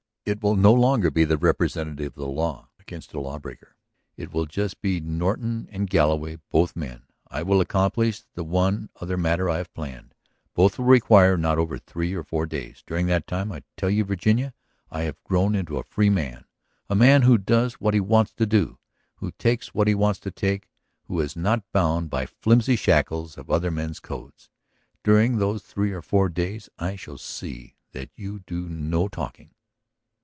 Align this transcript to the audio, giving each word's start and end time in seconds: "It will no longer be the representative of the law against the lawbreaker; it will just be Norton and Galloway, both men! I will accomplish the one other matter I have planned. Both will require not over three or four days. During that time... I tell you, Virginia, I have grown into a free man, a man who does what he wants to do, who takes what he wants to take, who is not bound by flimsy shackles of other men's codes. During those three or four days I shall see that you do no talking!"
"It 0.23 0.43
will 0.43 0.55
no 0.55 0.71
longer 0.71 1.09
be 1.09 1.23
the 1.25 1.35
representative 1.37 2.11
of 2.13 2.13
the 2.15 2.27
law 2.27 2.69
against 2.79 3.09
the 3.09 3.19
lawbreaker; 3.19 3.75
it 4.15 4.31
will 4.31 4.45
just 4.45 4.79
be 4.79 4.99
Norton 5.01 5.67
and 5.71 5.89
Galloway, 5.89 6.37
both 6.51 6.75
men! 6.75 7.05
I 7.29 7.41
will 7.41 7.59
accomplish 7.59 8.21
the 8.35 8.43
one 8.43 8.91
other 8.97 9.17
matter 9.17 9.49
I 9.49 9.57
have 9.57 9.73
planned. 9.73 10.13
Both 10.53 10.77
will 10.77 10.85
require 10.85 11.37
not 11.39 11.57
over 11.57 11.79
three 11.79 12.13
or 12.13 12.23
four 12.23 12.45
days. 12.45 12.83
During 12.85 13.07
that 13.07 13.25
time... 13.25 13.51
I 13.51 13.63
tell 13.75 13.89
you, 13.89 14.03
Virginia, 14.03 14.53
I 14.91 15.01
have 15.01 15.21
grown 15.23 15.55
into 15.55 15.77
a 15.79 15.83
free 15.83 16.11
man, 16.11 16.45
a 16.87 16.93
man 16.95 17.23
who 17.23 17.39
does 17.39 17.81
what 17.81 17.95
he 17.95 17.99
wants 17.99 18.31
to 18.33 18.45
do, 18.45 18.77
who 19.15 19.31
takes 19.31 19.73
what 19.73 19.87
he 19.87 19.95
wants 19.95 20.19
to 20.19 20.29
take, 20.31 20.69
who 21.05 21.19
is 21.19 21.35
not 21.35 21.69
bound 21.73 22.11
by 22.11 22.27
flimsy 22.27 22.75
shackles 22.75 23.39
of 23.39 23.49
other 23.49 23.71
men's 23.71 23.99
codes. 23.99 24.49
During 25.03 25.39
those 25.39 25.63
three 25.63 25.91
or 25.91 26.03
four 26.03 26.29
days 26.29 26.69
I 26.77 26.95
shall 26.95 27.17
see 27.17 27.75
that 27.93 28.11
you 28.15 28.41
do 28.45 28.69
no 28.69 29.07
talking!" 29.07 29.55